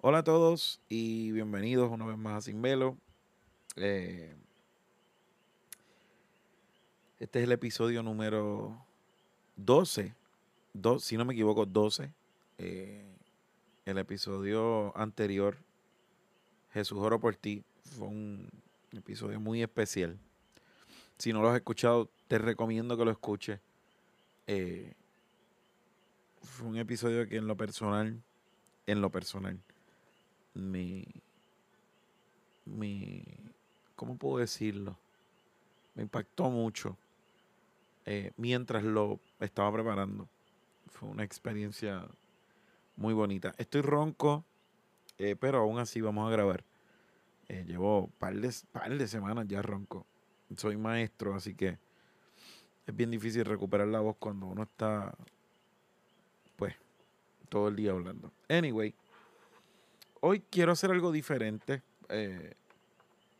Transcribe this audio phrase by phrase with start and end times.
[0.00, 2.96] Hola a todos y bienvenidos una vez más a Sin Velo.
[3.74, 4.32] Eh,
[7.18, 8.80] este es el episodio número
[9.56, 10.14] 12,
[11.00, 12.12] si no me equivoco, 12.
[12.58, 13.04] Eh,
[13.86, 15.56] el episodio anterior,
[16.72, 18.48] Jesús oro por ti, fue un
[18.92, 20.16] episodio muy especial.
[21.18, 23.58] Si no lo has escuchado, te recomiendo que lo escuches.
[24.46, 24.92] Eh,
[26.40, 28.22] fue un episodio que en lo personal,
[28.86, 29.58] en lo personal,
[30.54, 31.06] me,
[32.64, 33.24] me,
[33.96, 34.96] ¿cómo puedo decirlo?
[35.94, 36.96] Me impactó mucho
[38.06, 40.28] eh, mientras lo estaba preparando.
[40.88, 42.06] Fue una experiencia
[42.96, 43.54] muy bonita.
[43.58, 44.44] Estoy ronco,
[45.18, 46.64] eh, pero aún así vamos a grabar.
[47.48, 50.06] Eh, llevo par de, par de semanas ya ronco.
[50.56, 51.78] Soy maestro, así que
[52.86, 55.14] es bien difícil recuperar la voz cuando uno está,
[56.56, 56.74] pues,
[57.50, 58.32] todo el día hablando.
[58.48, 58.94] Anyway,
[60.20, 61.82] hoy quiero hacer algo diferente.
[62.08, 62.54] Eh,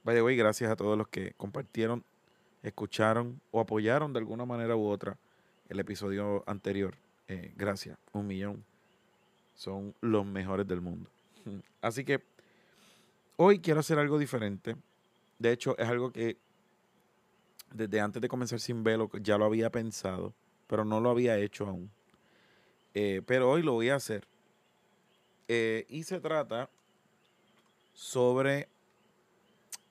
[0.05, 2.05] by the way, gracias a todos los que compartieron,
[2.63, 5.17] escucharon o apoyaron de alguna manera u otra
[5.69, 6.95] el episodio anterior.
[7.29, 8.65] Eh, gracias, un millón.
[9.55, 11.11] Son los mejores del mundo.
[11.83, 12.23] Así que
[13.37, 14.77] hoy quiero hacer algo diferente.
[15.39, 16.39] De hecho, es algo que
[17.73, 20.35] desde antes de comenzar sin velo ya lo había pensado,
[20.67, 21.91] pero no lo había hecho aún.
[22.95, 24.27] Eh, pero hoy lo voy a hacer.
[25.49, 26.69] Eh, y se trata
[27.95, 28.69] sobre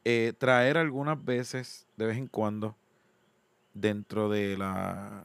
[0.06, 2.76] eh, traer algunas veces, de vez en cuando,
[3.74, 5.24] dentro de la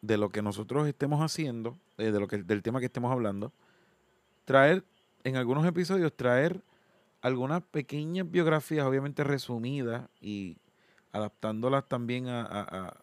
[0.00, 3.52] de lo que nosotros estemos haciendo, de lo que, del tema que estemos hablando,
[4.44, 4.84] traer
[5.22, 6.60] en algunos episodios, traer
[7.20, 10.56] algunas pequeñas biografías, obviamente resumidas y
[11.12, 12.96] adaptándolas también a, a,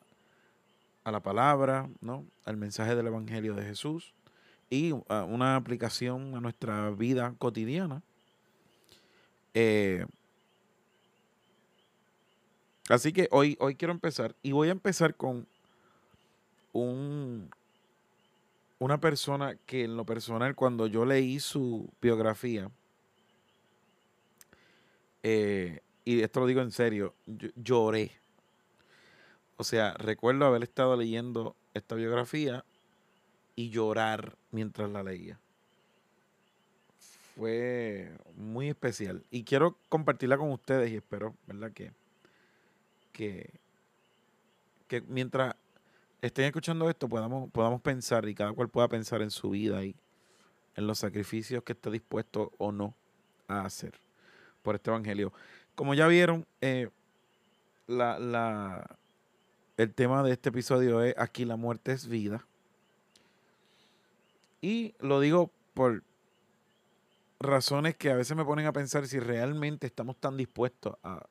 [1.06, 2.26] a la palabra, ¿no?
[2.44, 4.14] al mensaje del Evangelio de Jesús
[4.70, 8.04] y una aplicación a nuestra vida cotidiana.
[9.54, 10.06] Eh,
[12.88, 15.48] así que hoy, hoy quiero empezar y voy a empezar con
[16.72, 17.50] un,
[18.78, 22.70] una persona que en lo personal cuando yo leí su biografía,
[25.24, 27.14] eh, y esto lo digo en serio,
[27.56, 28.12] lloré.
[29.58, 32.64] O sea, recuerdo haber estado leyendo esta biografía
[33.60, 35.38] y llorar mientras la leía.
[37.36, 39.22] Fue muy especial.
[39.32, 41.74] Y quiero compartirla con ustedes y espero, ¿verdad?
[41.74, 41.92] Que,
[43.12, 43.50] que,
[44.88, 45.56] que mientras
[46.22, 49.94] estén escuchando esto podamos, podamos pensar y cada cual pueda pensar en su vida y
[50.78, 52.94] en los sacrificios que esté dispuesto o no
[53.50, 53.92] a hacer
[54.64, 55.34] por este evangelio.
[55.76, 56.88] Como ya vieron, eh,
[57.88, 58.98] la, la,
[59.76, 62.46] el tema de este episodio es Aquí la muerte es vida.
[64.62, 66.04] Y lo digo por
[67.40, 71.26] razones que a veces me ponen a pensar si realmente estamos tan dispuestos a,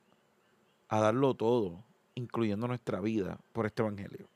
[0.89, 1.83] darlo todo,
[2.15, 4.27] incluyendo nuestra vida, por este Evangelio.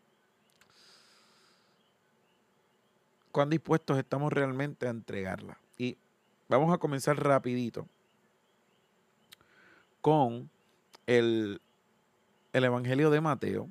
[3.31, 5.57] ¿Cuán dispuestos estamos realmente a entregarla?
[5.79, 5.97] Y
[6.47, 7.87] vamos a comenzar rapidito
[10.01, 10.51] con
[11.07, 11.59] el,
[12.51, 13.67] el Evangelio de Mateo,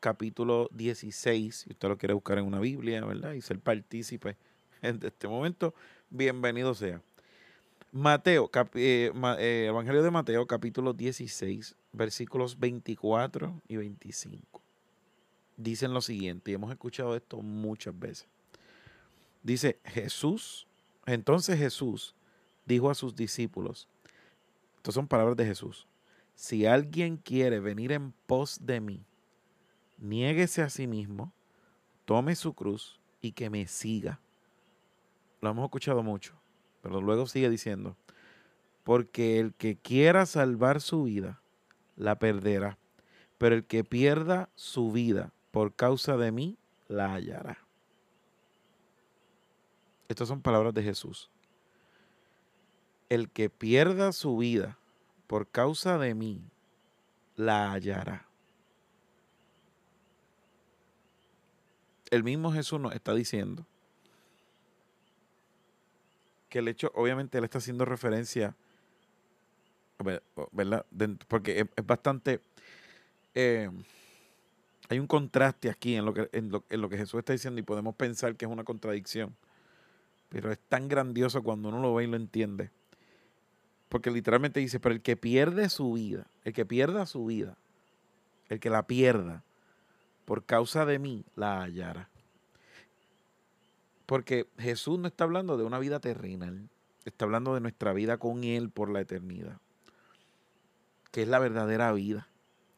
[0.00, 3.32] capítulo 16, si usted lo quiere buscar en una Biblia, ¿verdad?
[3.32, 4.38] Y ser partícipe
[4.92, 5.74] de este momento,
[6.10, 7.00] bienvenido sea.
[7.90, 14.60] Mateo, eh, eh, Evangelio de Mateo, capítulo 16, versículos 24 y 25.
[15.56, 18.26] Dicen lo siguiente, y hemos escuchado esto muchas veces.
[19.42, 20.66] Dice Jesús,
[21.06, 22.14] entonces Jesús
[22.66, 23.88] dijo a sus discípulos,
[24.76, 25.86] estas son palabras de Jesús,
[26.34, 29.06] si alguien quiere venir en pos de mí,
[29.98, 31.32] niéguese a sí mismo,
[32.04, 34.20] tome su cruz y que me siga
[35.44, 36.34] lo hemos escuchado mucho,
[36.82, 37.96] pero luego sigue diciendo,
[38.82, 41.40] porque el que quiera salvar su vida,
[41.96, 42.78] la perderá,
[43.38, 46.58] pero el que pierda su vida por causa de mí,
[46.88, 47.58] la hallará.
[50.08, 51.30] Estas son palabras de Jesús.
[53.08, 54.78] El que pierda su vida
[55.26, 56.42] por causa de mí,
[57.36, 58.28] la hallará.
[62.10, 63.66] El mismo Jesús nos está diciendo
[66.54, 68.54] que el hecho, obviamente él está haciendo referencia,
[70.52, 70.86] ¿verdad?
[71.26, 72.40] Porque es, bastante...
[73.34, 73.68] Eh,
[74.88, 77.96] hay un contraste aquí en lo, que, en, lo, que Jesús está diciendo y podemos
[77.96, 79.34] pensar que es una contradicción.
[80.28, 82.70] Pero es tan grandioso cuando uno lo ve y lo entiende.
[83.88, 87.58] Porque literalmente dice, pero el que pierde su vida, el que pierda su vida,
[88.48, 89.42] el que la pierda,
[90.24, 92.10] por causa de mí, la hallará.
[94.06, 96.68] Porque Jesús no está hablando de una vida terrenal.
[97.04, 99.58] Está hablando de nuestra vida con Él por la eternidad,
[101.10, 102.28] que es la verdadera vida.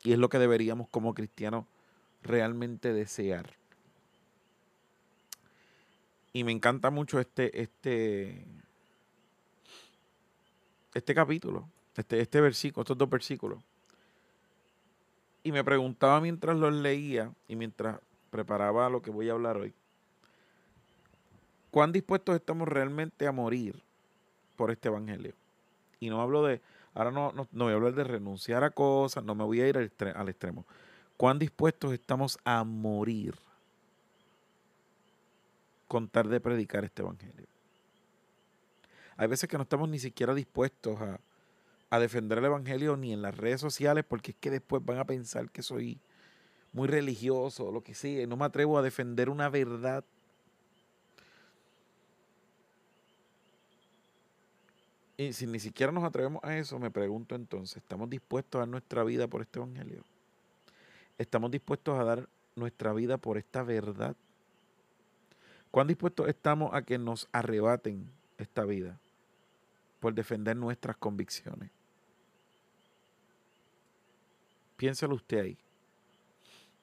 [0.02, 1.66] Y es lo que deberíamos como cristianos
[2.22, 3.54] realmente desear.
[6.32, 8.44] Y me encanta mucho este, este,
[10.92, 13.62] este capítulo, este, este versículo, estos dos versículos.
[15.42, 18.00] Y me preguntaba mientras los leía y mientras
[18.30, 19.72] preparaba lo que voy a hablar hoy,
[21.76, 23.82] ¿cuán dispuestos estamos realmente a morir
[24.56, 25.34] por este evangelio?
[26.00, 26.62] Y no hablo de,
[26.94, 29.76] ahora no, no, voy a hablar de renunciar a cosas, no me voy a ir
[29.76, 30.64] al, extremo.
[31.18, 33.34] ¿Cuán dispuestos estamos a morir
[35.86, 37.46] contar de predicar este evangelio?
[39.18, 41.20] Hay veces que no estamos ni siquiera dispuestos a,
[41.90, 45.04] a defender el evangelio ni en las redes sociales porque es que después van a
[45.04, 46.00] pensar que soy
[46.72, 48.26] muy religioso o lo que sea.
[48.26, 50.06] No me atrevo a defender una verdad.
[55.16, 58.68] Y si ni siquiera nos atrevemos a eso, me pregunto entonces, ¿estamos dispuestos a dar
[58.68, 60.04] nuestra vida por este evangelio?
[61.16, 64.14] ¿Estamos dispuestos a dar nuestra vida por esta verdad?
[65.70, 68.98] ¿Cuán dispuestos estamos a que nos arrebaten esta vida
[70.00, 71.70] por defender nuestras convicciones?
[74.76, 75.58] Piénselo usted ahí.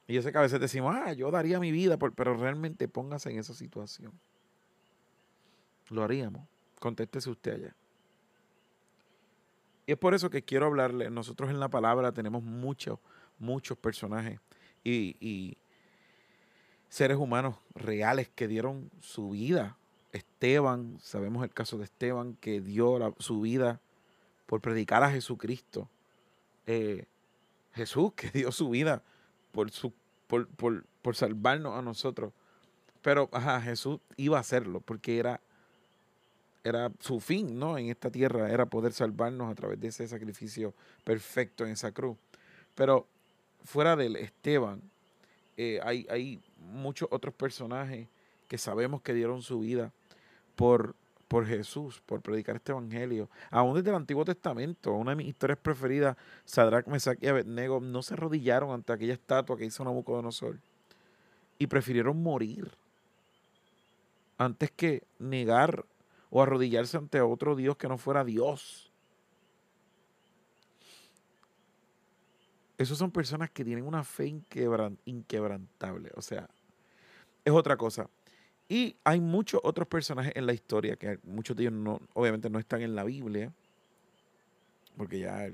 [0.08, 3.30] Y yo sé que a veces decimos, ah, yo daría mi vida, pero realmente póngase
[3.30, 4.12] en esa situación.
[5.90, 6.48] Lo haríamos.
[6.80, 7.76] Contéstese usted allá.
[9.86, 11.10] Y es por eso que quiero hablarle.
[11.10, 13.00] Nosotros en la palabra tenemos muchos,
[13.40, 14.40] muchos personajes
[14.84, 15.58] y,
[16.90, 19.78] seres humanos reales que dieron su vida.
[20.12, 23.82] Esteban, sabemos el caso de Esteban, que dio su vida
[24.46, 25.90] por predicar a Jesucristo.
[26.68, 27.06] Eh,
[27.74, 29.02] Jesús, que dio su vida
[29.52, 29.92] por, su,
[30.28, 32.32] por, por, por salvarnos a nosotros.
[33.02, 33.30] Pero
[33.64, 35.42] Jesús iba a hacerlo porque era,
[36.64, 37.78] era su fin ¿no?
[37.78, 40.74] en esta tierra, era poder salvarnos a través de ese sacrificio
[41.04, 42.18] perfecto en esa cruz.
[42.76, 43.06] Pero
[43.64, 44.82] fuera del Esteban,
[45.58, 48.08] eh, hay, hay muchos otros personajes
[48.48, 49.92] que sabemos que dieron su vida
[50.56, 50.96] por,
[51.28, 53.30] por Jesús, por predicar este evangelio.
[53.52, 56.16] Aún desde el Antiguo Testamento, una de mis historias preferidas,
[56.46, 60.60] Sadrach, Mesach y Abednego no se arrodillaron ante aquella estatua que hizo Nabucodonosor
[61.60, 62.72] y prefirieron morir
[64.38, 65.86] antes que negar
[66.36, 68.92] o arrodillarse ante otro Dios que no fuera Dios.
[72.76, 74.34] Esos son personas que tienen una fe
[75.06, 76.10] inquebrantable.
[76.16, 76.50] O sea,
[77.46, 78.10] es otra cosa.
[78.68, 82.58] Y hay muchos otros personajes en la historia que muchos de ellos no, obviamente no
[82.58, 83.54] están en la Biblia,
[84.98, 85.52] porque ya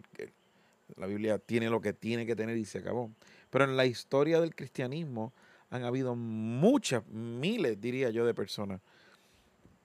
[0.96, 3.12] la Biblia tiene lo que tiene que tener y se acabó.
[3.50, 5.34] Pero en la historia del cristianismo
[5.72, 8.80] han habido muchas, miles, diría yo, de personas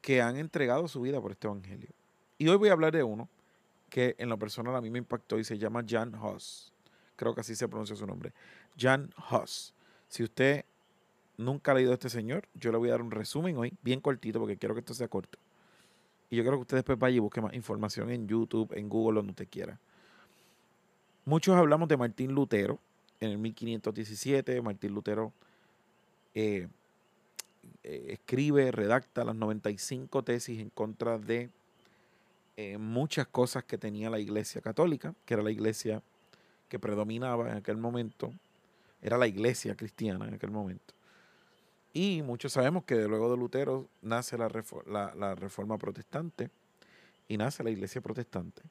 [0.04, 1.88] que han entregado su vida por este evangelio.
[2.36, 3.26] Y hoy voy a hablar de uno
[3.88, 6.74] que en lo personal a mí me impactó y se llama Jan Hus.
[7.16, 8.34] Creo que así se pronuncia su nombre.
[8.78, 9.72] Jan Hus.
[10.08, 10.66] Si usted
[11.38, 14.02] nunca ha leído a este señor, yo le voy a dar un resumen hoy, bien
[14.02, 15.38] cortito, porque quiero que esto sea corto.
[16.28, 19.20] Y yo creo que usted después vaya y busque más información en YouTube, en Google,
[19.20, 19.80] donde usted quiera.
[21.24, 22.78] Muchos hablamos de Martín Lutero
[23.20, 24.60] en el 1517.
[24.60, 25.32] Martín Lutero
[26.34, 26.68] eh,
[27.84, 31.50] eh, escribe, redacta las 95 tesis en contra de
[32.56, 36.02] eh, muchas cosas que tenía la iglesia católica, que era la iglesia
[36.70, 38.32] que predominaba en aquel momento,
[39.02, 40.94] era la iglesia cristiana en aquel momento.
[41.92, 46.50] Y muchos sabemos que luego de Lutero nace la, reforma protestante
[47.28, 48.62] y nace la iglesia protestante.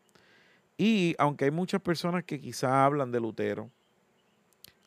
[0.76, 3.70] Y aunque hay muchas personas que quizá hablan de Lutero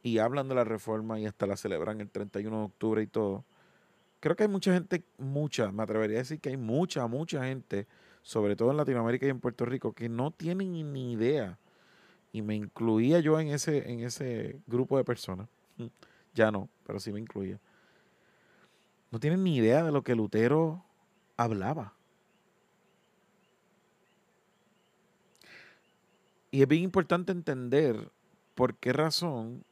[0.02, 3.44] y hablan de la reforma y hasta la celebran el 31 de octubre y todo,
[4.26, 7.86] creo que hay mucha gente, mucha, me atrevería a decir que hay mucha, mucha gente,
[8.22, 11.58] sobre todo en Latinoamérica y en Puerto Rico, que no tienen ni idea.
[12.32, 15.48] Y me incluía yo en ese, en ese grupo de personas.
[16.34, 17.58] Ya no, pero sí me incluía
[19.10, 20.84] no tienen ni idea de lo que Lutero
[21.36, 21.94] hablaba.
[26.50, 28.10] Y es bien importante entender
[28.54, 29.64] por qué razón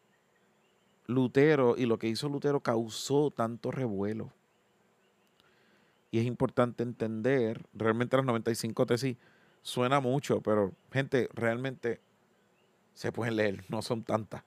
[1.06, 4.32] Lutero y lo que hizo Lutero causó tanto revuelo.
[6.14, 9.16] Y es importante entender, realmente las 95 tesis
[9.62, 11.98] suena mucho, pero gente, realmente
[12.94, 14.44] se pueden leer, no son tantas,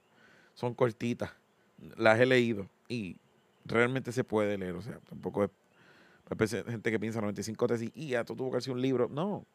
[0.54, 1.32] son cortitas.
[1.98, 3.18] Las he leído y
[3.66, 4.76] realmente se puede leer.
[4.76, 8.72] O sea, tampoco es gente que piensa 95 tesis y ya, tú tuvo que hacer
[8.72, 9.10] un libro.
[9.10, 9.46] No.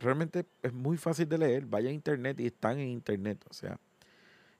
[0.00, 1.66] Realmente es muy fácil de leer.
[1.66, 3.44] Vaya a internet y están en internet.
[3.48, 3.78] O sea,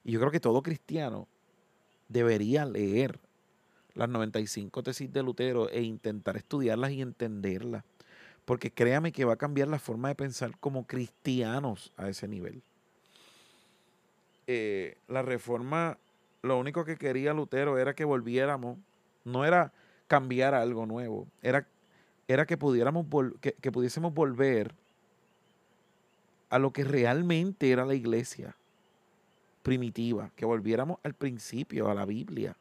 [0.05, 1.27] y yo creo que todo cristiano
[2.09, 3.19] debería leer
[3.97, 7.85] las 95 tesis de Lutero e intentar estudiarlas y entenderlas.
[8.45, 12.63] porque créame que va a cambiar la forma de pensar como cristianos a ese nivel.
[14.47, 15.99] Eh, la reforma,
[16.43, 18.79] lo único que quería Lutero era que volviéramos,
[19.25, 19.73] no era
[20.07, 21.67] cambiar algo nuevo, era,
[22.29, 23.07] era que, pudiéramos
[23.41, 24.73] que pudiésemos volver
[26.49, 28.55] a lo que realmente era la iglesia
[29.65, 32.57] primitiva, que volviéramos al principio, a la Biblia,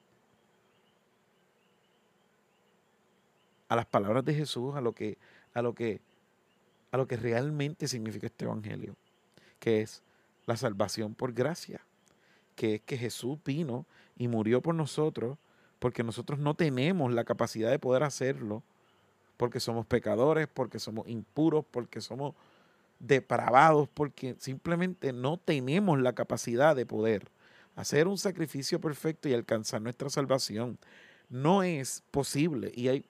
[3.68, 5.18] a las palabras de Jesús, a lo que,
[5.54, 6.02] a lo que,
[6.92, 8.96] a lo que realmente significa este evangelio,
[9.60, 10.04] que es
[10.46, 11.82] la salvación por gracia,
[12.56, 13.86] que es que Jesús vino
[14.18, 15.38] y murió por nosotros,
[15.80, 18.64] porque nosotros no tenemos la capacidad de poder hacerlo,
[19.38, 22.36] porque somos pecadores, porque somos impuros, porque somos
[23.00, 27.30] depravados porque simplemente no tenemos la capacidad de poder
[27.76, 30.78] hacer un sacrificio perfecto y alcanzar nuestra salvación.
[31.30, 32.72] No es posible.
[32.74, 33.06] Y hay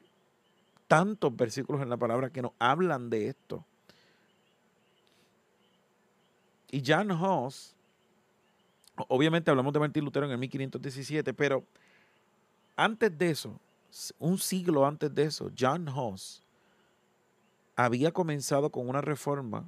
[0.88, 3.66] tantos versículos en la palabra que nos hablan de esto.
[6.72, 7.76] Y Jan Hus,
[9.08, 11.64] obviamente hablamos de Martín Lutero en el 1517, pero
[12.76, 13.60] antes de eso,
[14.20, 16.44] un siglo antes de eso, John Hus
[17.76, 19.66] había comenzado con una reforma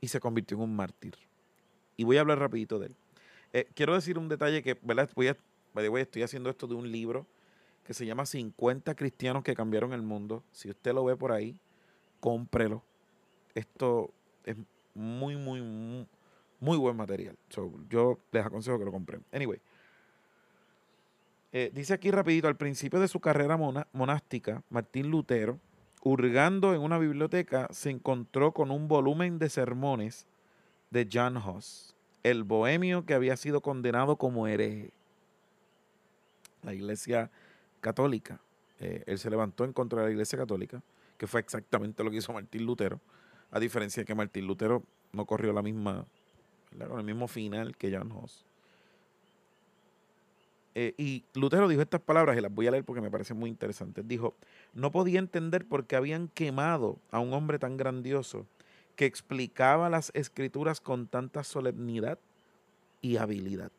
[0.00, 1.16] y se convirtió en un mártir.
[1.96, 2.96] Y voy a hablar rapidito de él.
[3.52, 5.10] Eh, quiero decir un detalle que, ¿verdad?
[5.14, 5.34] Voy
[6.00, 7.26] estoy haciendo esto de un libro
[7.88, 10.44] que se llama 50 cristianos que cambiaron el mundo.
[10.52, 11.58] Si usted lo ve por ahí,
[12.20, 12.82] cómprelo.
[13.54, 14.12] Esto
[14.44, 14.56] es
[14.92, 15.62] muy, muy,
[16.60, 17.34] muy, buen material.
[17.88, 19.24] yo les aconsejo que lo compren.
[19.32, 19.58] Anyway.
[21.50, 23.56] Eh, dice aquí rapidito, al principio de su carrera
[23.94, 25.58] monástica, Martín Lutero
[26.02, 30.26] hurgando en una biblioteca, se encontró con un volumen de sermones
[30.90, 34.90] de Jan Hus, el bohemio que había sido condenado como hereje.
[36.62, 37.30] La iglesia
[37.80, 38.40] católica,
[38.80, 40.82] eh, él se levantó en contra de la iglesia católica,
[41.16, 43.00] que fue exactamente lo que hizo Martín Lutero,
[43.50, 44.82] a diferencia de que Martín Lutero
[45.12, 46.06] no corrió la misma,
[46.88, 48.44] con el mismo final que Jan Hus.
[50.74, 53.50] Eh, y Lutero dijo estas palabras y las voy a leer porque me parecen muy
[53.50, 54.06] interesantes.
[54.06, 54.36] Dijo,
[54.74, 58.46] no podía entender por qué habían quemado a un hombre tan grandioso
[58.94, 62.18] que explicaba las escrituras con tanta solemnidad
[63.00, 63.72] y habilidad.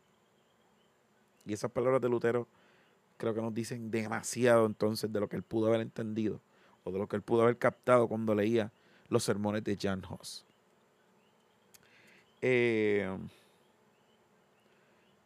[1.45, 2.47] Y esas palabras de Lutero
[3.19, 6.39] creo que nos dicen demasiado entonces de lo que él pudo haber entendido
[6.85, 8.71] o de lo que él pudo haber captado cuando leía
[9.09, 10.45] los sermones de Jan Hus.
[12.41, 13.09] Eh,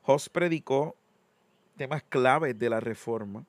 [0.07, 0.95] Hus predicó
[1.77, 3.45] temas claves de la reforma.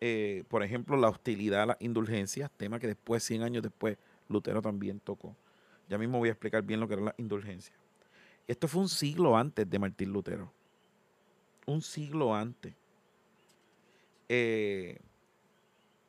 [0.00, 3.98] Eh, por ejemplo, la hostilidad a las indulgencias, tema que después, 100 años después,
[4.28, 5.34] Lutero también tocó.
[5.88, 7.74] Ya mismo voy a explicar bien lo que era la indulgencia.
[8.46, 10.52] Esto fue un siglo antes de Martín Lutero.
[11.66, 12.74] Un siglo antes.
[14.28, 14.98] Eh,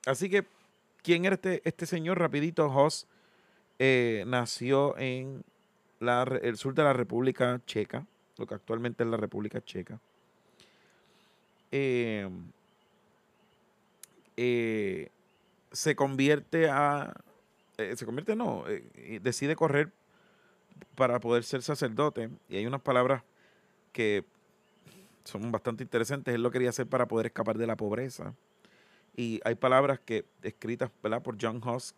[0.05, 0.45] así que,
[1.01, 2.19] ¿quién era este, este señor?
[2.19, 3.07] Rapidito, Hoss
[3.79, 5.43] eh, nació en
[5.99, 8.05] el sur de la República Checa,
[8.37, 9.99] lo que actualmente es la República Checa.
[11.71, 12.29] Eh,
[15.71, 17.13] se convierte a,
[17.77, 18.63] se convierte no,
[19.21, 19.91] decide correr
[20.95, 23.23] para poder ser sacerdote y hay unas palabras
[23.91, 24.23] que
[25.29, 26.33] son bastante interesantes.
[26.33, 28.33] Él lo quería hacer para poder escapar de la pobreza.
[29.15, 30.91] Y hay palabras que escritas
[31.23, 31.95] por John Huss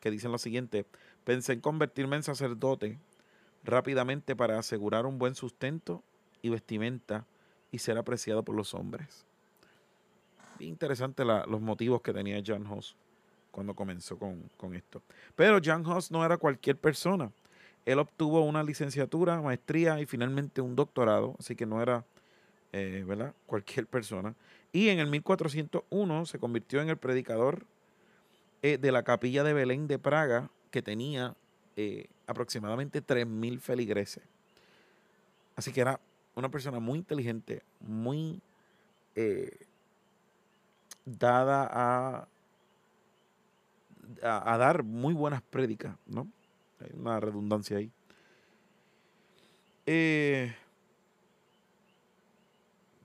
[0.00, 0.86] que dicen lo siguiente:
[1.24, 2.98] Pensé en convertirme en sacerdote
[3.64, 6.02] rápidamente para asegurar un buen sustento
[6.42, 7.26] y vestimenta
[7.70, 9.26] y ser apreciado por los hombres.
[10.58, 12.96] Interesante los motivos que tenía John Hoss
[13.50, 15.02] cuando comenzó con, esto.
[15.34, 17.32] Pero John Hoss no era cualquier persona.
[17.84, 22.04] Él obtuvo una licenciatura, maestría y finalmente un doctorado, así que no era
[22.72, 23.34] eh, ¿verdad?
[23.46, 24.34] cualquier persona.
[24.72, 27.66] Y en el 1401 se convirtió en el predicador
[28.62, 31.34] eh, de la capilla de Belén de Praga, que tenía
[31.76, 34.22] eh, aproximadamente 3.000 feligreses.
[35.56, 36.00] Así que era
[36.34, 38.40] una persona muy inteligente, muy
[39.14, 39.66] eh,
[41.04, 42.28] dada a,
[44.22, 46.28] a, dar muy buenas prédicas, ¿no?
[46.80, 47.90] Hay una redundancia ahí.
[49.86, 50.54] Eh,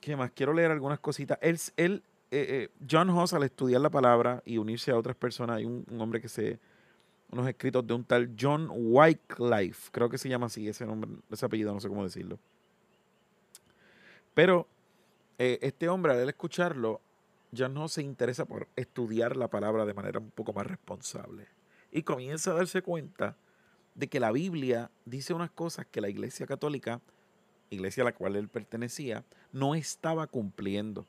[0.05, 0.29] ¿Qué más?
[0.29, 1.39] Quiero leer algunas cositas.
[1.41, 5.65] Él, él eh, John Hoss, al estudiar la palabra y unirse a otras personas, hay
[5.65, 6.59] un, un, hombre que se.
[7.31, 11.47] unos escritos de un tal John Wycliffe, creo que se llama así, ese nombre, ese
[11.47, 12.38] apellido, no sé cómo decirlo.
[14.35, 14.67] Pero
[15.39, 17.01] eh, este hombre, al escucharlo,
[17.50, 21.47] ya no se interesa por estudiar la palabra de manera un poco más responsable.
[21.91, 23.38] Y comienza a darse cuenta
[23.95, 27.01] de que la Biblia dice unas cosas que la Iglesia Católica,
[27.69, 31.05] iglesia a la cual él pertenecía, no estaba cumpliendo.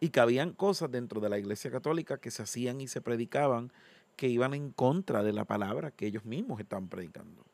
[0.00, 3.72] Y que habían cosas dentro de la Iglesia Católica que se hacían y se predicaban
[4.16, 7.44] que iban en contra de la palabra que ellos mismos estaban predicando.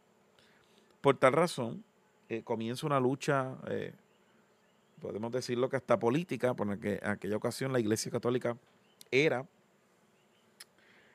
[1.00, 1.85] Por tal razón,
[2.28, 3.92] eh, comienza una lucha, eh,
[5.00, 8.56] podemos decirlo que hasta política, porque en aquella ocasión la Iglesia Católica
[9.11, 9.47] era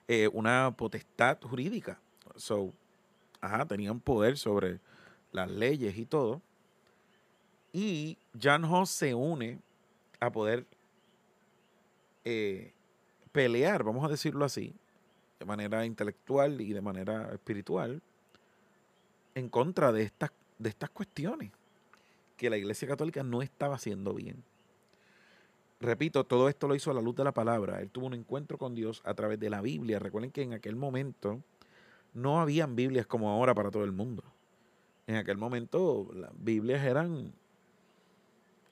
[0.08, 2.00] eh, una potestad jurídica.
[2.36, 2.74] So,
[3.42, 4.80] ajá, tenían poder sobre
[5.32, 6.42] las leyes y todo.
[7.74, 9.60] Y Jan Hus se une
[10.20, 10.66] a poder
[13.32, 14.74] pelear, vamos a decirlo así,
[15.40, 18.02] de manera intelectual y de manera espiritual,
[19.36, 21.52] en contra de estas, de estas cuestiones
[22.38, 24.44] que la Iglesia Católica no estaba haciendo bien.
[25.82, 27.82] Repito, todo esto lo hizo a la luz de la palabra.
[27.82, 30.00] Él tuvo un encuentro con Dios a través de la Biblia.
[30.00, 31.42] Recuerden que en aquel momento
[32.14, 34.24] no habían Biblias como ahora para todo el mundo.
[35.08, 37.34] En aquel momento las Biblias eran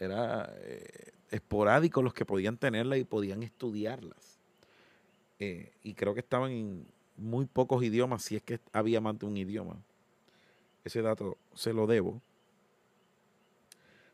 [0.01, 4.39] era eh, esporádicos los que podían tenerlas y podían estudiarlas.
[5.39, 9.27] Eh, y creo que estaban en muy pocos idiomas, si es que había más de
[9.27, 9.77] un idioma.
[10.83, 12.19] Ese dato se lo debo.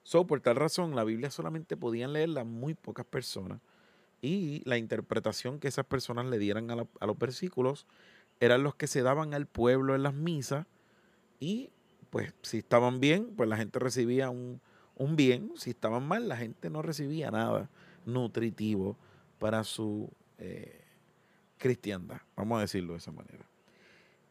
[0.04, 3.62] So, por tal razón, la Biblia solamente podían leerla muy pocas personas.
[4.22, 7.86] Y la interpretación que esas personas le dieran a, a los versículos
[8.42, 10.66] eran los que se daban al pueblo en las misas.
[11.40, 11.70] Y
[12.10, 14.60] pues si estaban bien, pues la gente recibía un,
[14.98, 15.52] un bien.
[15.56, 17.70] Si estaban mal, la gente no recibía nada
[18.06, 18.98] nutritivo
[19.40, 20.82] para su eh,
[21.58, 23.46] cristiandad, vamos a decirlo de esa manera.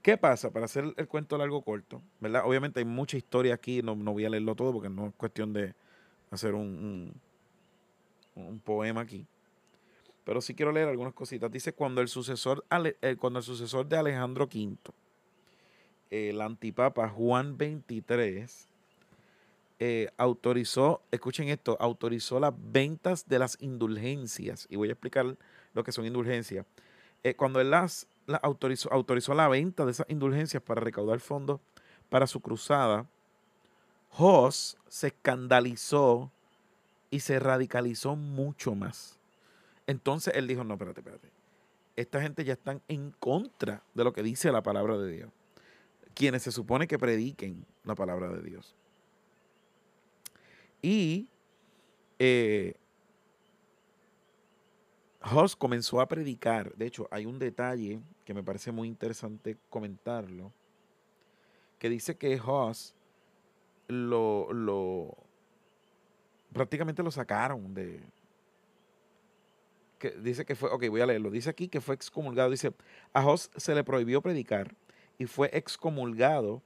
[0.03, 0.51] ¿Qué pasa?
[0.53, 2.43] Para hacer el cuento largo corto, ¿verdad?
[2.45, 5.53] Obviamente hay mucha historia aquí, no, no voy a leerlo todo porque no es cuestión
[5.53, 5.75] de
[6.31, 7.13] hacer un,
[8.37, 9.27] un, poema aquí.
[10.25, 11.51] Pero sí quiero leer algunas cositas.
[11.51, 14.77] Dice, cuando el sucesor, eh, cuando el sucesor de Alejandro V,
[16.11, 18.47] el antipapa Juan XXIII,
[19.79, 24.67] eh, autorizó, escuchen esto, autorizó las ventas de las indulgencias.
[24.71, 25.37] Y voy a explicar
[25.75, 26.65] lo que son indulgencias.
[27.23, 28.07] Eh, cuando él las,
[28.43, 31.61] autorizó, autorizó la venta de esas indulgencias para recaudar fondos
[32.09, 33.07] para su cruzada,
[34.17, 36.31] Hoss se escandalizó
[37.11, 39.19] y se radicalizó mucho más.
[39.87, 41.29] Entonces él dijo, no, espérate, espérate.
[41.97, 45.31] Esta gente ya están en contra de lo que dice la palabra de Dios.
[46.15, 48.75] Quienes se supone que prediquen la palabra de Dios.
[50.83, 51.29] Y
[52.19, 52.75] eh,
[55.23, 56.75] Hoss comenzó a predicar.
[56.75, 60.53] De hecho, hay un detalle que me parece muy interesante comentarlo.
[61.79, 62.95] Que dice que Hoss
[63.89, 65.17] lo, lo
[66.53, 68.01] prácticamente lo sacaron de.
[69.99, 71.31] Que dice que fue, ok, voy a leerlo.
[71.31, 72.51] Dice aquí que fue excomulgado.
[72.51, 72.73] Dice,
[73.13, 74.75] a Hoss se le prohibió predicar
[75.19, 76.63] y fue excomulgado,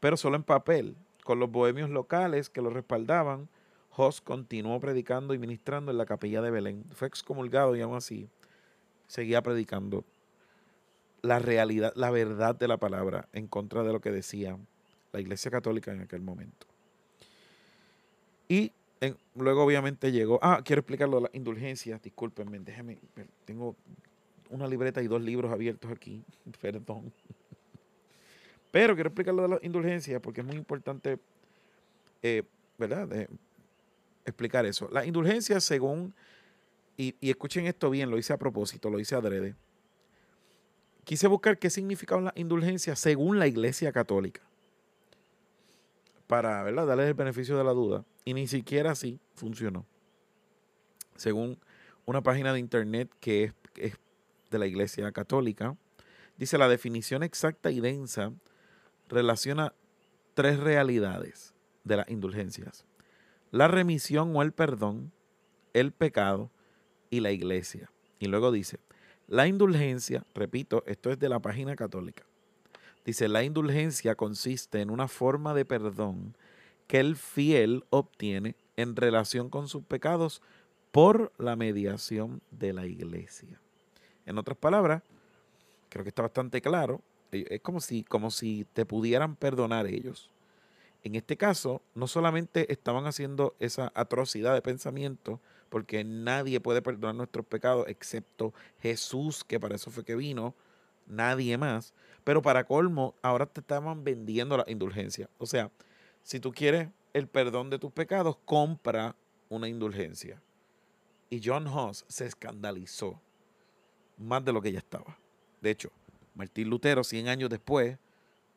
[0.00, 3.48] pero solo en papel, con los bohemios locales que lo respaldaban
[3.96, 6.84] Hoss continuó predicando y ministrando en la capilla de Belén.
[6.92, 8.28] Fue excomulgado y aún así
[9.06, 10.04] seguía predicando
[11.22, 14.58] la realidad, la verdad de la palabra en contra de lo que decía
[15.12, 16.66] la Iglesia Católica en aquel momento.
[18.48, 18.72] Y
[19.36, 22.98] luego obviamente llegó, ah, quiero explicarlo, la indulgencia, discúlpenme, déjenme,
[23.44, 23.76] tengo
[24.50, 26.22] una libreta y dos libros abiertos aquí,
[26.60, 27.12] perdón.
[28.74, 31.20] Pero quiero explicarlo de la indulgencia porque es muy importante,
[32.20, 32.42] eh,
[32.76, 33.28] ¿verdad?
[34.24, 34.88] Explicar eso.
[34.90, 36.12] La indulgencia según,
[36.96, 39.54] y, escuchen esto bien, lo hice a propósito, lo hice adrede.
[41.04, 44.40] Quise buscar qué significaba la indulgencia según la Iglesia Católica.
[46.26, 46.84] Para ¿verdad?
[46.84, 48.04] darles el beneficio de la duda.
[48.24, 49.86] Y ni siquiera así funcionó.
[51.14, 51.60] Según
[52.06, 53.94] una página de internet que es, es
[54.50, 55.76] de la Iglesia Católica,
[56.36, 58.32] dice la definición exacta y densa
[59.14, 59.72] relaciona
[60.34, 62.84] tres realidades de las indulgencias
[63.54, 65.12] la remisión o el perdón,
[65.74, 66.50] el pecado
[67.08, 67.88] y la iglesia.
[68.18, 68.80] Y luego dice,
[69.28, 72.24] la indulgencia, repito, esto es de la página católica,
[73.04, 76.36] dice, la indulgencia consiste en una forma de perdón
[76.88, 80.42] que el fiel obtiene en relación con sus pecados
[80.90, 83.60] por la mediación de la iglesia.
[84.26, 85.04] En otras palabras,
[85.90, 87.02] creo que está bastante claro,
[87.34, 90.30] es como si, como si te pudieran perdonar ellos.
[91.02, 97.14] En este caso, no solamente estaban haciendo esa atrocidad de pensamiento, porque nadie puede perdonar
[97.14, 100.54] nuestros pecados excepto Jesús, que para eso fue que vino,
[101.06, 101.92] nadie más.
[102.24, 105.28] Pero para colmo, ahora te estaban vendiendo la indulgencia.
[105.38, 105.70] O sea,
[106.22, 109.14] si tú quieres el perdón de tus pecados, compra
[109.48, 110.40] una indulgencia.
[111.28, 113.20] Y John Hoss se escandalizó
[114.16, 115.18] más de lo que ya estaba.
[115.60, 115.90] De hecho,
[116.34, 117.98] Martín Lutero, 100 años después,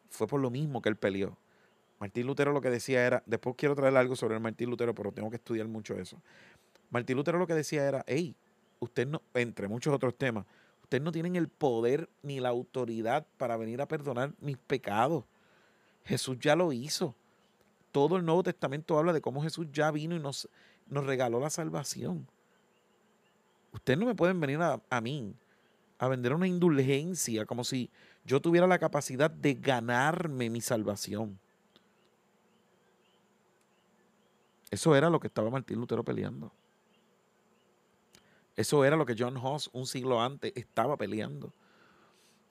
[0.09, 1.37] fue por lo mismo que él peleó
[1.99, 5.11] Martín Lutero lo que decía era, después quiero traer algo sobre el Martín Lutero, pero
[5.11, 6.21] tengo que estudiar mucho eso.
[6.91, 8.35] Martín Lutero lo que decía era, hey,
[8.79, 10.45] usted no, entre muchos otros temas,
[10.87, 15.25] Ustedes no tienen el poder ni la autoridad para venir a perdonar mis pecados.
[16.05, 17.13] Jesús ya lo hizo.
[17.91, 20.47] Todo el Nuevo Testamento habla de cómo Jesús ya vino y nos,
[20.87, 22.25] nos regaló la salvación.
[23.73, 25.35] Ustedes no me pueden venir a, a mí
[25.99, 27.89] a vender una indulgencia como si
[28.25, 31.39] yo tuviera la capacidad de ganarme mi salvación.
[34.69, 36.51] Eso era lo que estaba Martín Lutero peleando.
[38.55, 41.53] Eso era lo que John Hoss un siglo antes estaba peleando.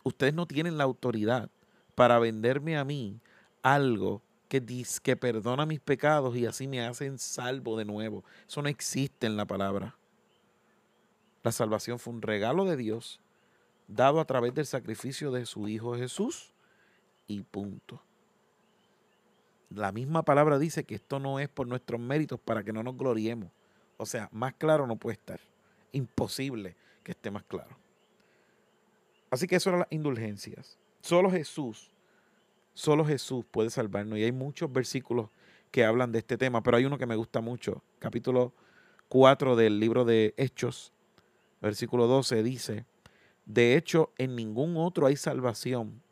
[0.03, 1.51] Ustedes no tienen la autoridad
[1.95, 3.21] para venderme a mí
[3.63, 8.25] algo que dice que perdona mis pecados y así me hacen salvo de nuevo.
[8.49, 9.97] Eso no existe en la palabra.
[11.43, 13.21] La salvación fue un regalo de Dios
[13.88, 16.53] dado a través del sacrificio de su Hijo Jesús
[17.27, 18.03] y punto.
[19.70, 22.96] La misma palabra dice que esto no es por nuestros méritos para que no nos
[22.96, 23.51] gloriemos.
[23.96, 25.40] O sea, más claro no puede estar
[25.92, 27.77] imposible que esté más claro.
[29.31, 30.79] Así que eso eran las indulgencias.
[31.01, 31.90] Solo Jesús,
[32.75, 34.18] solo Jesús puede salvarnos.
[34.18, 35.31] Y hay muchos versículos
[35.70, 37.83] que hablan de este tema, pero hay uno que me gusta mucho.
[37.99, 38.53] Capítulo
[39.09, 40.92] 4 del libro de Hechos,
[41.61, 42.87] versículo 12 dice,
[43.47, 46.03] de hecho, en ningún otro hay salvación,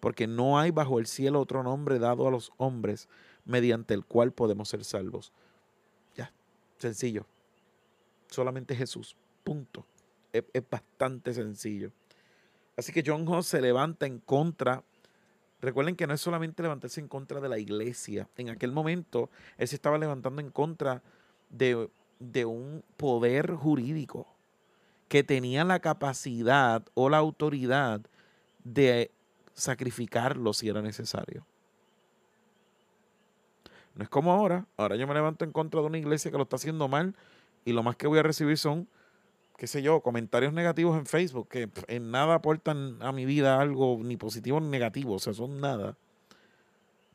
[0.00, 3.08] porque no hay bajo el cielo otro nombre dado a los hombres
[3.44, 5.32] mediante el cual podemos ser salvos.
[6.16, 6.32] Ya,
[6.78, 7.26] sencillo.
[8.28, 9.16] Solamente Jesús.
[9.44, 9.86] Punto.
[10.32, 11.92] Es, bastante sencillo.
[12.76, 14.82] Así que John Hoss se levanta en contra.
[15.60, 18.28] Recuerden que no es solamente levantarse en contra de la iglesia.
[18.36, 21.02] En aquel momento él se estaba levantando en contra
[21.50, 24.26] de, de un poder jurídico
[25.10, 28.00] que tenía la capacidad o la autoridad
[28.62, 29.10] de
[29.54, 31.44] sacrificarlo si era necesario.
[33.96, 34.68] No es como ahora.
[34.76, 37.16] Ahora yo me levanto en contra de una iglesia que lo está haciendo mal
[37.64, 38.86] y lo más que voy a recibir son,
[39.56, 43.98] qué sé yo, comentarios negativos en Facebook que en nada aportan a mi vida algo
[44.00, 45.96] ni positivo ni negativo, o sea, son nada.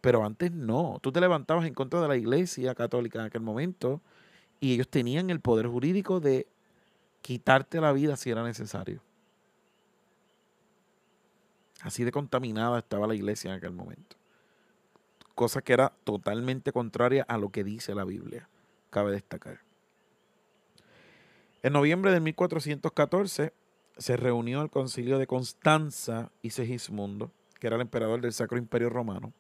[0.02, 4.02] Pero antes no, tú te levantabas en contra de la iglesia católica en aquel momento
[4.60, 6.46] y ellos tenían el poder jurídico de
[7.26, 9.02] quitarte la vida si era necesario.
[11.82, 14.16] Así de contaminada estaba la iglesia en aquel momento.
[15.34, 18.48] Cosa que era totalmente contraria a lo que dice la Biblia,
[18.92, 19.62] cabe destacar.
[21.64, 23.54] En noviembre de 1414
[23.98, 28.92] se reunió el concilio de Constanza y Segismundo, que era el emperador del Sacro Imperio
[28.92, 29.34] Romano,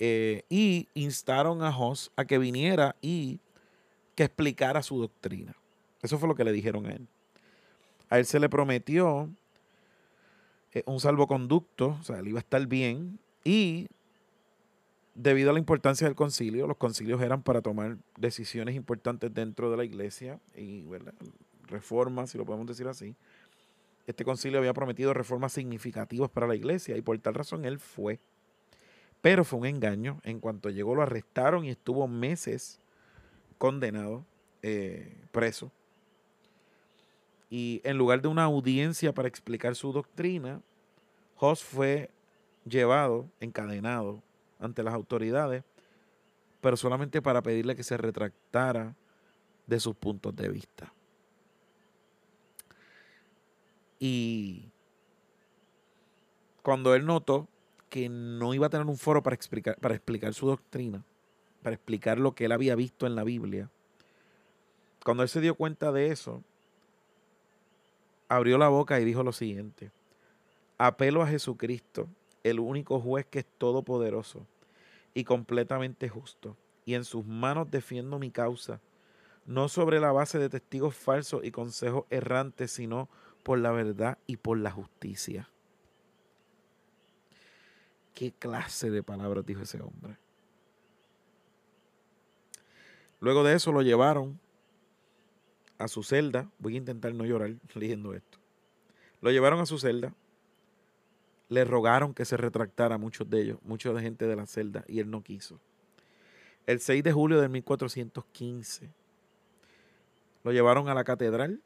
[0.00, 3.38] eh, y instaron a Jos a que viniera y
[4.16, 5.54] que explicara su doctrina.
[6.02, 7.06] Eso fue lo que le dijeron a él.
[8.08, 9.30] A él se le prometió
[10.72, 13.88] eh, un salvoconducto, o sea, él iba a estar bien, y
[15.14, 19.76] debido a la importancia del concilio, los concilios eran para tomar decisiones importantes dentro de
[19.76, 20.84] la iglesia y
[21.66, 23.16] reformas, si lo podemos decir así.
[24.06, 28.20] Este concilio había prometido reformas significativas para la iglesia y por tal razón él fue.
[29.20, 30.20] Pero fue un engaño.
[30.22, 32.78] En cuanto llegó lo arrestaron y estuvo meses
[33.58, 34.24] condenado,
[34.62, 35.72] eh, preso.
[37.48, 40.60] Y en lugar de una audiencia para explicar su doctrina,
[41.38, 42.10] Hoss fue
[42.64, 44.22] llevado, encadenado
[44.58, 45.62] ante las autoridades,
[46.60, 48.94] pero solamente para pedirle que se retractara
[49.66, 50.92] de sus puntos de vista.
[53.98, 54.68] Y
[56.62, 57.48] cuando él notó
[57.88, 61.04] que no iba a tener un foro para explicar, para explicar su doctrina,
[61.62, 63.70] para explicar lo que él había visto en la Biblia,
[65.04, 66.42] cuando él se dio cuenta de eso,
[68.28, 69.90] abrió la boca y dijo lo siguiente,
[70.78, 72.08] apelo a Jesucristo,
[72.42, 74.46] el único juez que es todopoderoso
[75.14, 78.80] y completamente justo, y en sus manos defiendo mi causa,
[79.46, 83.08] no sobre la base de testigos falsos y consejos errantes, sino
[83.42, 85.48] por la verdad y por la justicia.
[88.14, 90.16] ¿Qué clase de palabras dijo ese hombre?
[93.20, 94.40] Luego de eso lo llevaron
[95.78, 96.50] a su celda.
[96.58, 98.38] Voy a intentar no llorar leyendo esto.
[99.20, 100.14] Lo llevaron a su celda
[101.48, 105.10] le rogaron que se retractara muchos de ellos, mucha gente de la celda, y él
[105.10, 105.60] no quiso.
[106.66, 108.90] El 6 de julio de 1415
[110.42, 111.60] lo llevaron a la catedral,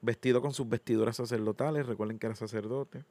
[0.00, 3.04] vestido con sus vestiduras sacerdotales, recuerden que era sacerdote,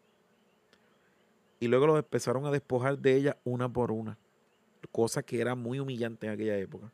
[1.60, 4.18] y luego lo empezaron a despojar de ella una por una,
[4.92, 6.92] cosa que era muy humillante en aquella época.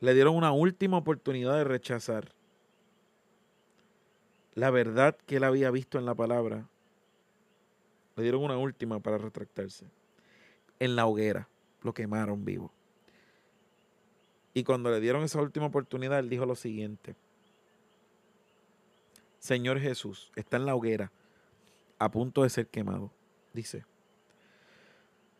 [0.00, 2.32] Le dieron una última oportunidad de rechazar
[4.56, 6.66] la verdad que él había visto en la palabra,
[8.16, 9.84] le dieron una última para retractarse.
[10.78, 11.46] En la hoguera
[11.82, 12.72] lo quemaron vivo.
[14.54, 17.14] Y cuando le dieron esa última oportunidad, él dijo lo siguiente.
[19.38, 21.12] Señor Jesús, está en la hoguera,
[21.98, 23.12] a punto de ser quemado.
[23.52, 23.84] Dice,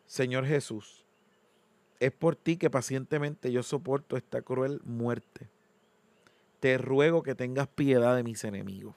[0.05, 1.06] Señor Jesús,
[1.99, 5.49] es por ti que pacientemente yo soporto esta cruel muerte.
[6.59, 8.95] Te ruego que tengas piedad de mis enemigos.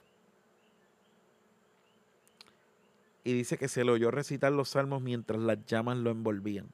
[3.23, 6.69] Y dice que se le oyó recitar los salmos mientras las llamas lo envolvían.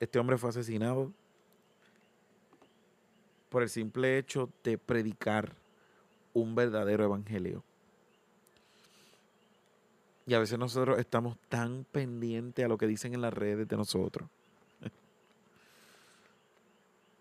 [0.00, 1.12] Este hombre fue asesinado
[3.48, 5.54] por el simple hecho de predicar
[6.32, 7.64] un verdadero evangelio.
[10.28, 13.76] Y a veces nosotros estamos tan pendientes a lo que dicen en las redes de
[13.78, 14.28] nosotros.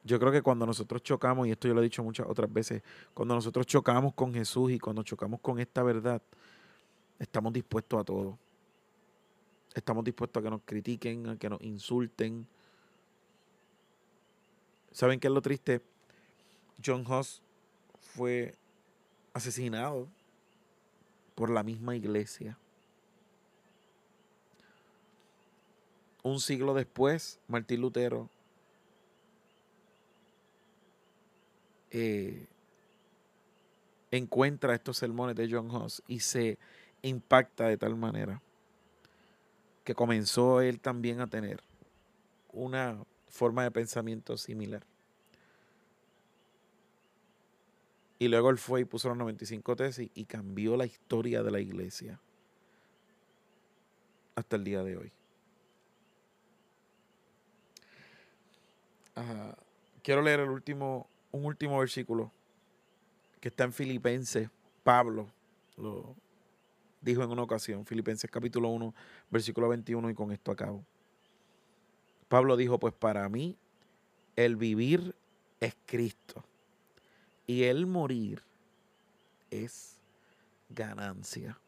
[0.04, 2.84] Yo creo que cuando nosotros chocamos, y esto yo lo he dicho muchas otras veces,
[3.14, 6.22] cuando nosotros chocamos con Jesús y cuando chocamos con esta verdad,
[7.18, 8.38] estamos dispuestos a todo.
[9.74, 12.46] Estamos dispuestos a que nos critiquen, a que nos insulten.
[14.92, 15.82] ¿Saben qué es lo triste?
[16.86, 17.42] John Huss
[18.02, 18.54] fue
[19.34, 20.10] asesinado
[21.36, 22.58] por la misma iglesia.
[26.28, 28.30] Un siglo después, Martín Lutero
[31.90, 32.46] eh,
[34.12, 36.58] encuentra estos sermones de John Huss y se
[37.02, 38.42] impacta de tal manera
[39.86, 41.62] que comenzó él también a tener
[42.52, 44.86] una forma de pensamiento similar.
[48.20, 51.62] Y luego él fue y puso los 95 tesis y cambió la historia de la
[51.62, 52.20] iglesia
[54.36, 55.14] hasta el día de hoy.
[60.04, 62.32] Quiero leer el último, un último versículo
[63.40, 64.50] que está en Filipenses.
[64.84, 65.28] Pablo
[65.76, 66.16] lo
[67.02, 68.94] dijo en una ocasión, Filipenses capítulo 1,
[69.30, 70.86] versículo 21, y con esto acabo.
[72.28, 73.58] Pablo dijo, pues para mí
[74.36, 75.16] el vivir
[75.60, 76.44] es Cristo
[77.48, 78.44] y el morir
[79.50, 80.00] es
[80.70, 81.60] ganancia.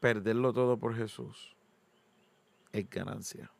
[0.00, 1.53] Perderlo todo por Jesús
[2.74, 3.50] es ganancia.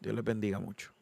[0.00, 0.93] Dios les bendiga mucho.